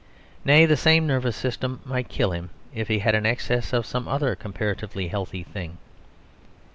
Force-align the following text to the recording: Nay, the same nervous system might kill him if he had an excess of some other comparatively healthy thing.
Nay, 0.43 0.65
the 0.65 0.75
same 0.77 1.05
nervous 1.05 1.35
system 1.35 1.79
might 1.85 2.09
kill 2.09 2.31
him 2.31 2.49
if 2.73 2.87
he 2.87 2.97
had 2.97 3.13
an 3.13 3.27
excess 3.27 3.71
of 3.71 3.85
some 3.85 4.07
other 4.07 4.35
comparatively 4.35 5.09
healthy 5.09 5.43
thing. 5.43 5.77